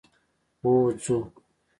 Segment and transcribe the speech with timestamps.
[0.61, 0.73] هو
[1.03, 1.17] ځو.